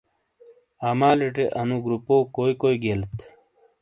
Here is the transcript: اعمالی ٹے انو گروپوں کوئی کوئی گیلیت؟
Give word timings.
اعمالی 0.87 1.27
ٹے 1.35 1.45
انو 1.59 1.77
گروپوں 1.83 2.21
کوئی 2.35 2.53
کوئی 2.61 2.75
گیلیت؟ 2.83 3.17